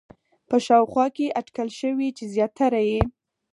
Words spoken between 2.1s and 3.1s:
چې زیاتره یې